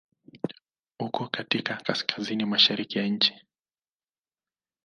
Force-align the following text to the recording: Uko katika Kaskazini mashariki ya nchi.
Uko 0.99 1.27
katika 1.27 1.75
Kaskazini 1.75 2.45
mashariki 2.45 2.97
ya 2.97 3.07
nchi. 3.07 3.35